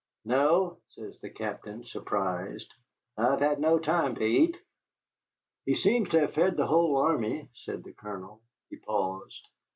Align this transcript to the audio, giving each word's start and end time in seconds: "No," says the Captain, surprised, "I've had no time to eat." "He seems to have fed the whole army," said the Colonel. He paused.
"No," 0.25 0.79
says 0.89 1.19
the 1.19 1.29
Captain, 1.29 1.83
surprised, 1.83 2.73
"I've 3.17 3.39
had 3.39 3.59
no 3.59 3.77
time 3.77 4.15
to 4.15 4.23
eat." 4.23 4.57
"He 5.63 5.75
seems 5.75 6.09
to 6.09 6.21
have 6.21 6.33
fed 6.33 6.57
the 6.57 6.65
whole 6.65 6.97
army," 6.97 7.49
said 7.53 7.83
the 7.83 7.93
Colonel. 7.93 8.41
He 8.71 8.77
paused. 8.77 9.47